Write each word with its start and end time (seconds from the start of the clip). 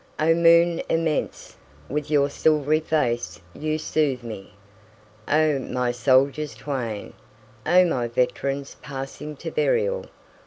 O 0.19 0.33
moon 0.33 0.81
immense, 0.89 1.55
with 1.87 2.09
your 2.09 2.27
silvery 2.27 2.79
face 2.79 3.39
you 3.53 3.77
soothe 3.77 4.23
me!O 4.23 5.59
my 5.59 5.91
soldiers 5.91 6.55
twain! 6.55 7.13
O 7.67 7.85
my 7.85 8.07
veterans, 8.07 8.77
passing 8.81 9.35
to 9.35 9.51
burial! 9.51 10.05